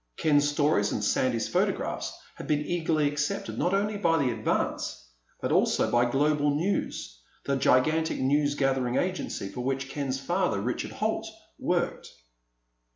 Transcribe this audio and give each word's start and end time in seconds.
Ken's 0.17 0.49
stories 0.49 0.91
and 0.91 1.03
Sandy's 1.03 1.47
photographs 1.47 2.17
had 2.33 2.47
been 2.47 2.65
eagerly 2.65 3.07
accepted 3.07 3.59
not 3.59 3.71
only 3.75 3.97
by 3.97 4.17
the 4.17 4.31
Advance, 4.31 5.07
but 5.39 5.51
also 5.51 5.91
by 5.91 6.09
Global 6.09 6.49
News, 6.55 7.19
the 7.45 7.55
gigantic 7.55 8.17
news 8.19 8.55
gathering 8.55 8.97
agency 8.97 9.47
for 9.49 9.61
which 9.61 9.89
Ken's 9.89 10.19
father, 10.19 10.59
Richard 10.59 10.89
Holt, 10.93 11.27
worked. 11.59 12.09